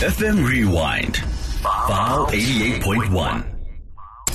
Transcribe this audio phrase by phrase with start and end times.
[0.00, 1.18] FM Rewind.
[1.62, 3.50] Vow 88.1.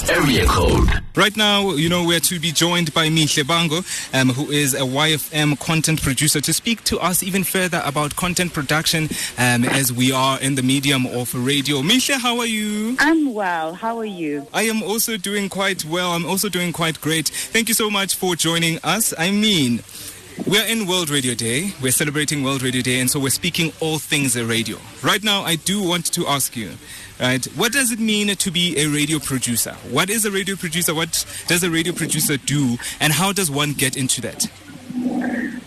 [0.09, 0.87] Area code.
[1.15, 3.81] Right now, you know, we're to be joined by Mihle Bango,
[4.13, 8.53] um, who is a YFM content producer, to speak to us even further about content
[8.53, 11.81] production um, as we are in the medium of radio.
[11.81, 12.95] Mihle, how are you?
[12.97, 13.73] I'm well.
[13.73, 14.47] How are you?
[14.53, 16.11] I am also doing quite well.
[16.13, 17.27] I'm also doing quite great.
[17.27, 19.13] Thank you so much for joining us.
[19.17, 19.79] I mean,
[20.45, 21.73] we're in World Radio Day.
[21.81, 24.77] We're celebrating World Radio Day, and so we're speaking all things radio.
[25.03, 26.71] Right now, I do want to ask you,
[27.19, 29.73] right, what does it mean to be a radio producer?
[29.89, 30.93] What is a radio producer?
[30.93, 32.77] What does a radio producer do?
[32.99, 34.47] And how does one get into that?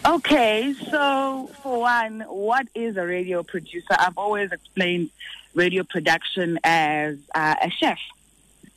[0.04, 3.94] Okay, so for one, what is a radio producer?
[3.98, 5.10] I've always explained
[5.54, 7.98] radio production as uh, a chef,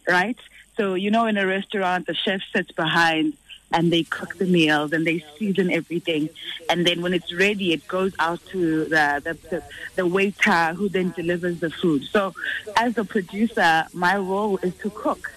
[0.07, 0.37] right?
[0.77, 3.33] So, you know, in a restaurant, the chef sits behind
[3.75, 6.29] and they cook the meals and they season everything.
[6.69, 9.63] And then when it's ready, it goes out to the, the, the,
[9.95, 12.05] the waiter who then delivers the food.
[12.05, 12.33] So
[12.77, 15.33] as a producer, my role is to cook.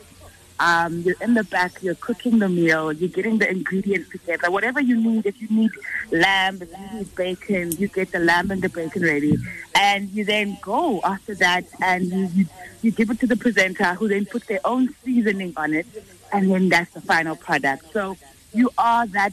[0.60, 4.50] Um, you're in the back, you're cooking the meal, you're getting the ingredients together.
[4.50, 5.70] Whatever you need, if you need
[6.10, 9.36] lamb, if you need bacon, you get the lamb and the bacon ready.
[9.78, 12.46] And you then go after that and you,
[12.82, 15.86] you, give it to the presenter who then puts their own seasoning on it.
[16.32, 17.92] And then that's the final product.
[17.92, 18.16] So
[18.52, 19.32] you are that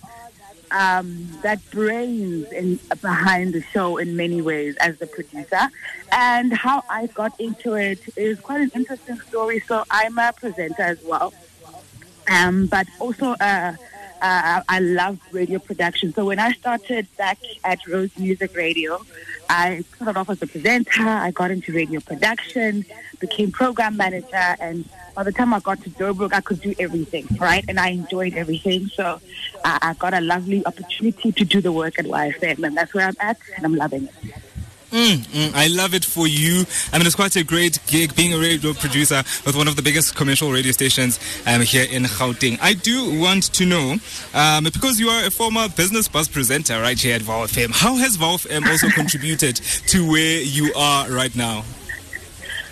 [0.72, 5.70] um, that brains in, behind the show in many ways as the producer.
[6.12, 9.62] And how I got into it is quite an interesting story.
[9.62, 11.34] So I'm a presenter as well,
[12.28, 13.76] um, but also uh,
[14.22, 16.14] uh, I love radio production.
[16.14, 19.00] So when I started back at Rhodes Music Radio,
[19.50, 21.08] I started off as a presenter.
[21.08, 22.86] I got into radio production,
[23.20, 27.28] became program manager, and by the time I got to Joburg, I could do everything,
[27.40, 27.64] right?
[27.68, 28.88] And I enjoyed everything.
[28.88, 29.22] So
[29.64, 33.08] I, I got a lovely opportunity to do the work at YFM, and that's where
[33.08, 34.36] I'm at, and I'm loving it.
[34.96, 36.64] Mm, mm, I love it for you.
[36.94, 39.82] I mean, it's quite a great gig being a radio producer with one of the
[39.82, 42.58] biggest commercial radio stations um, here in Gauteng.
[42.62, 43.98] I do want to know,
[44.34, 48.16] um, because you are a former business buzz presenter right here at VOW how has
[48.16, 48.38] VOW
[48.70, 49.58] also contributed
[49.88, 51.66] to where you are right now?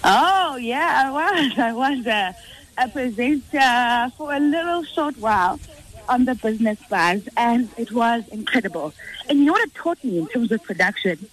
[0.06, 1.58] Oh, yeah, I was.
[1.60, 2.34] I was a,
[2.78, 5.60] a presenter for a little short while
[6.08, 8.94] on the business buzz, and it was incredible.
[9.28, 11.28] And you know what it taught me in terms of production?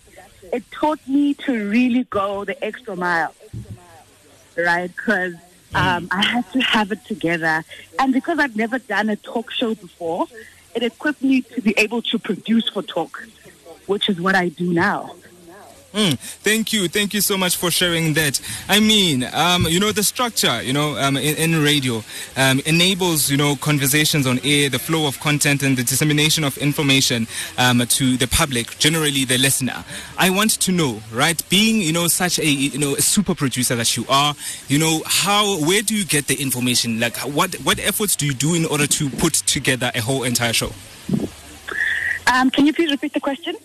[0.53, 3.35] It taught me to really go the extra mile,
[4.57, 4.89] right?
[4.89, 5.35] Because
[5.75, 7.65] um, I had to have it together.
[7.99, 10.27] And because I'd never done a talk show before,
[10.75, 13.29] it equipped me to be able to produce for talk,
[13.87, 15.15] which is what I do now.
[15.93, 16.87] Mm, thank you.
[16.87, 18.41] Thank you so much for sharing that.
[18.69, 22.05] I mean, um, you know, the structure, you know, um, in, in, radio
[22.37, 26.57] um, enables, you know, conversations on air, the flow of content and the dissemination of
[26.59, 27.27] information
[27.59, 29.85] um, to the public, generally the listener.
[30.17, 33.75] I want to know, right, being, you know, such a, you know, a super producer
[33.75, 34.37] that you are,
[34.69, 37.01] you know, how, where do you get the information?
[37.01, 40.53] Like, what, what efforts do you do in order to put together a whole entire
[40.53, 40.71] show?
[42.29, 43.57] Um, can you please repeat the question?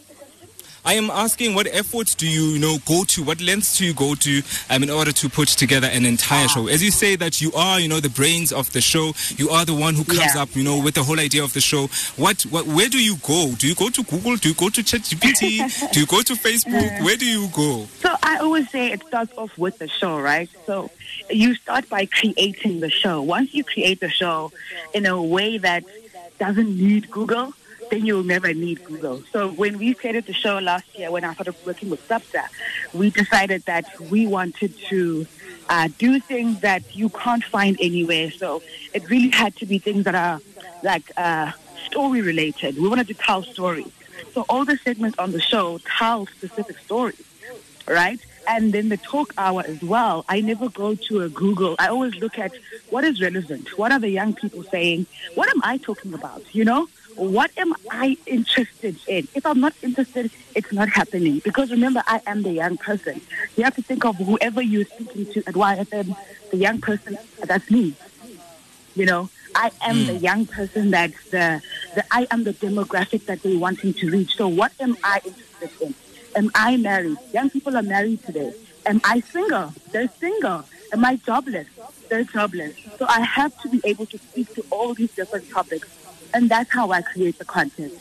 [0.86, 3.94] I am asking what efforts do you, you know, go to, what lengths do you
[3.94, 6.68] go to um, in order to put together an entire show?
[6.68, 9.66] As you say that you are, you know, the brains of the show, you are
[9.66, 10.44] the one who comes Yeah.
[10.44, 11.88] up, you know, with the whole idea of the show.
[12.18, 13.52] What, what, where do you go?
[13.58, 14.36] Do you go to Google?
[14.36, 15.92] Do you go to ChatGPT?
[15.94, 17.04] do you go to Facebook?
[17.04, 17.88] Where do you go?
[18.02, 20.50] So I always say it starts off with the show, right?
[20.68, 20.92] So
[21.32, 23.24] you start by creating the show.
[23.24, 24.52] Once you create the show
[24.94, 25.84] in a way that
[26.38, 27.54] doesn't need Google,
[27.90, 29.22] then you'll never need Google.
[29.32, 32.46] So when we created the show last year, when I started working with Subsa,
[32.94, 35.26] we decided that we wanted to
[35.70, 38.32] uh, do things that you can't find anywhere.
[38.32, 38.62] So
[38.94, 40.42] it really had to be things that are
[40.84, 41.52] like uh,
[41.86, 42.78] story related.
[42.78, 43.92] We wanted to tell stories.
[44.34, 47.24] So all the segments on the show tell specific stories
[47.88, 48.20] right?
[48.48, 50.24] And then the talk hour as well.
[50.30, 51.76] I never go to a Google.
[51.80, 52.54] I always look at
[52.90, 53.78] what is relevant.
[53.78, 55.08] What are the young people saying?
[55.34, 56.44] What am I talking about?
[56.54, 56.88] You know?
[57.16, 59.28] What am I interested in?
[59.34, 61.40] If I'm not interested, it's not happening.
[61.40, 63.22] Because remember, I am the young person.
[63.56, 66.16] You have to think of whoever you're speaking to at YFM,
[66.52, 67.96] the young person, that's me.
[68.96, 70.24] You know, I am the hmm.
[70.24, 71.62] young person that's the,
[71.96, 74.36] the I am the demographic that they're wanting to reach.
[74.36, 75.96] So what am I interested in?
[76.36, 77.18] Am I married?
[77.34, 78.54] Young people are married today.
[78.86, 79.74] Am I single?
[79.92, 80.66] They're single.
[80.92, 81.68] Am I jobless?
[82.10, 82.76] They're jobless.
[83.00, 85.88] So I have to be able to speak to all these different topics.
[86.36, 87.94] And that's how I create the content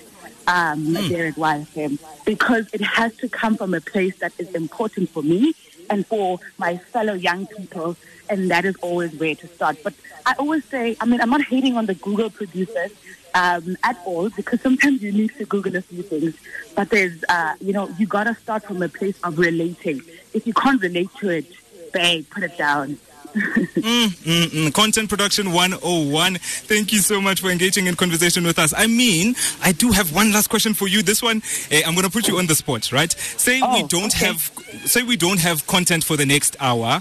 [0.46, 1.98] um, there at YFM.
[2.24, 5.54] Because it has to come from a place that is important for me
[5.88, 7.96] and for my fellow young people.
[8.28, 9.76] And that is always where to start.
[9.84, 9.94] But
[10.26, 12.90] I always say, I mean, I'm not hating on the Google producers.
[13.34, 16.34] um, at all because sometimes you need to Google a few things.
[16.74, 20.02] But there's, uh, you know, you got to start from a place of relating.
[20.32, 21.46] If you can't relate to it,
[21.92, 22.98] babe, put it down.
[23.34, 24.74] Mm, mm, mm.
[24.74, 26.36] Content Production 101.
[26.36, 28.72] Thank you so much for engaging in conversation with us.
[28.76, 31.02] I mean, I do have one last question for you.
[31.02, 33.12] This one, eh, I'm going to put you on the spot, right?
[33.12, 34.26] Say oh, we don't okay.
[34.26, 34.38] have,
[34.84, 37.00] say we don't have content for the next hour.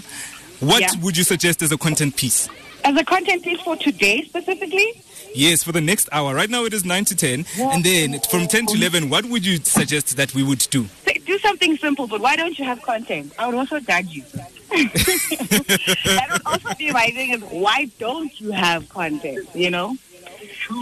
[0.60, 0.90] What yeah.
[1.02, 2.48] would you suggest as a content piece?
[2.84, 5.02] As a content piece for today specifically?
[5.34, 6.34] Yes, for the next hour.
[6.34, 7.44] Right now it is 9 to 10.
[7.56, 7.74] Yeah.
[7.74, 10.86] And then from 10 to 11, what would you suggest that we would do?
[11.24, 13.32] Do something simple, but why don't you have content?
[13.38, 14.22] I would also judge you.
[14.74, 19.96] that would also be my thing is why don't you have content, you know?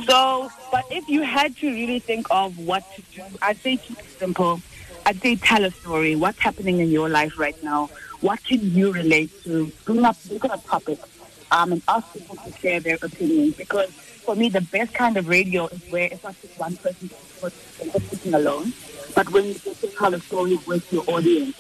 [0.06, 3.98] So, but if you had to really think of what to do, I'd say keep
[3.98, 4.60] it simple.
[5.04, 6.16] I'd say tell a story.
[6.16, 7.90] What's happening in your life right now?
[8.20, 9.70] What can you relate to?
[9.84, 10.98] Bring up, bring up a topic
[11.50, 13.56] um, and ask people to share their opinions.
[13.56, 17.10] Because for me, the best kind of radio is where it's not just one person
[18.06, 18.72] speaking alone,
[19.14, 21.56] but when you can tell a story with your audience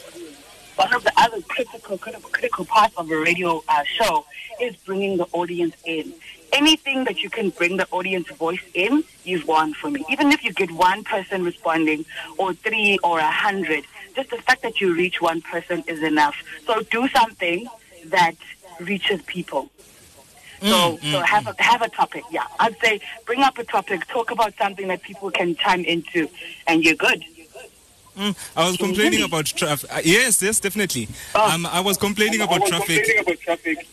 [0.76, 4.24] one of the other critical, critical, critical parts of a radio uh, show
[4.60, 6.12] is bringing the audience in.
[6.52, 10.04] Anything that you can bring the audience voice in, you've won for me.
[10.10, 12.04] Even if you get one person responding,
[12.38, 13.84] or three, or a hundred,
[14.16, 16.36] just the fact that you reach one person is enough.
[16.66, 17.68] So do something
[18.06, 18.34] that
[18.80, 19.70] reaches people.
[20.60, 22.24] So, mm, so mm, have a have a topic.
[22.30, 26.28] Yeah, I'd say bring up a topic, talk about something that people can chime into,
[26.68, 27.24] and you're good.
[28.16, 29.90] Mm, I was complaining about traffic.
[29.92, 31.08] Uh, yes, yes, definitely.
[31.34, 31.50] Oh.
[31.50, 33.88] Um, I was complaining, about, was traffic complaining about traffic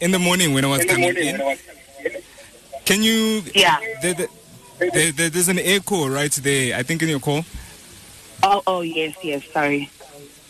[0.00, 1.38] in the morning when I was in coming in.
[1.38, 2.22] Was coming.
[2.84, 3.42] Can you?
[3.54, 3.78] Yeah.
[4.02, 6.76] There, there, there, there's an echo right there.
[6.76, 7.44] I think in your call.
[8.42, 9.44] Oh, oh yes, yes.
[9.52, 9.90] Sorry.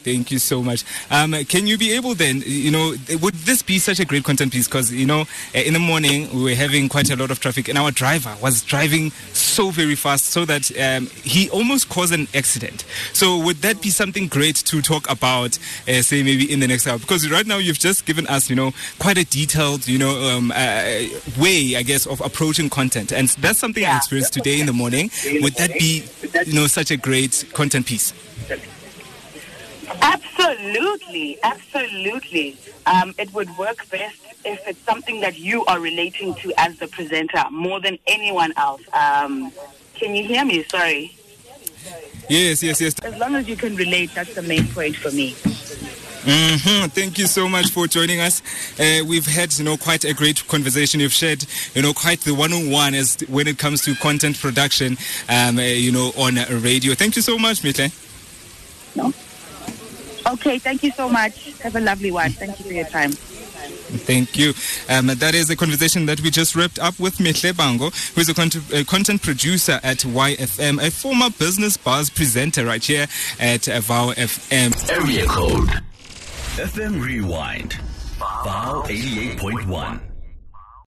[0.03, 0.85] Thank you so much.
[1.11, 4.53] Um, can you be able then, you know, would this be such a great content
[4.53, 4.67] piece?
[4.67, 7.69] Because, you know, eh, in the morning we were having quite a lot of traffic
[7.69, 12.29] and our driver was driving so very fast so that um, he almost caused an
[12.35, 12.85] accident.
[13.13, 16.87] So would that be something great to talk about, uh, say, maybe in the next
[16.87, 16.99] hour?
[16.99, 20.51] Because right now you've just given us, you know, quite a detailed, you know, um,
[20.51, 21.05] uh,
[21.39, 23.13] way, I guess, of approaching content.
[23.13, 23.95] And that's something yeah.
[23.95, 25.11] I experienced today in the morning.
[25.43, 26.05] Would that be,
[26.47, 28.15] you know, such a great content piece?
[30.03, 32.57] Absolutely, absolutely.
[32.87, 36.89] Um, it would work best if it's something that you are relating to as the
[36.89, 38.83] presenter more than anyone else.
[38.93, 39.53] Um,
[39.95, 40.65] can you hear me?
[40.65, 41.15] Sorry.
[42.29, 42.95] Yes, yes, yes.
[43.01, 45.35] As long as you can relate, that's the main point for me.
[46.23, 46.89] Mm-hmm.
[46.89, 48.43] Thank you so much for joining us.
[48.79, 51.01] Uh, we've had, you know, quite a great conversation.
[51.01, 51.45] You've shared,
[51.75, 54.99] you know, quite the one-on-one as when it comes to content production,
[55.31, 56.95] um, uh, you know, on radio.
[56.95, 57.91] Thank you so much, Mihle.
[58.95, 59.13] No.
[60.35, 61.53] Okay, thank you so much.
[61.61, 62.31] Have a lovely one.
[62.33, 63.13] Thank you for your time.
[63.13, 64.55] Thank you.
[64.89, 68.29] Um, that is a conversation that we just wrapped up with Mihle Bango, who is
[68.29, 73.07] a, cont- a, content producer at YFM, a former business buzz presenter right here
[73.39, 74.91] at Vow FM.
[74.91, 75.69] Area code
[76.57, 77.75] FM Rewind.
[78.19, 80.10] Vow 88.1.